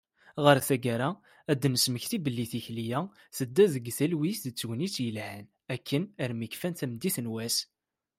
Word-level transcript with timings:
Ɣer 0.43 0.57
taggara, 0.67 1.09
ad 1.51 1.57
d-nesmekti 1.61 2.17
belli 2.23 2.45
tikli-a, 2.51 3.01
tedda 3.37 3.65
deg 3.73 3.85
talwit 3.97 4.39
d 4.49 4.51
tegnit 4.59 4.95
yelhan, 5.05 5.45
akken 5.75 6.03
armi 6.23 6.47
kfan 6.53 6.73
tameddit 6.79 7.17
n 7.21 7.31
wass. 7.33 7.57